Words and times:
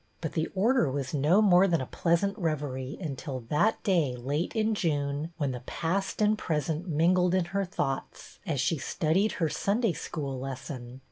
But 0.19 0.31
the 0.33 0.47
Order 0.55 0.89
was 0.91 1.13
no 1.13 1.43
more 1.43 1.67
than 1.67 1.79
a 1.79 1.85
pleasant 1.85 2.35
reverie 2.35 2.97
until 2.99 3.41
that 3.51 3.83
day 3.83 4.15
late 4.15 4.55
in 4.55 4.73
June, 4.73 5.31
w'hen 5.37 5.51
the 5.51 5.59
past 5.67 6.23
and 6.23 6.35
present 6.35 6.87
mingled 6.87 7.35
in 7.35 7.45
her 7.53 7.65
thoughts, 7.65 8.39
as 8.43 8.59
she 8.59 8.79
studied 8.79 9.33
her 9.33 9.47
Sunday 9.47 9.93
School 9.93 10.39
lesson. 10.39 10.99